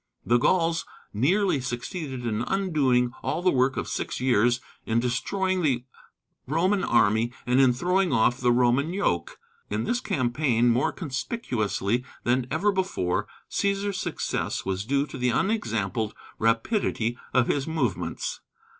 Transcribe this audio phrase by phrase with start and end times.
[0.25, 5.83] The Gauls nearly succeeded in undoing all the work of six years, in destroying the
[6.47, 9.37] Roman army and in throwing off the Roman yoke.
[9.69, 16.15] In this campaign, more conspicuously than ever before, Cæsar's success was due to the unexampled
[16.39, 18.39] rapidity of his movements.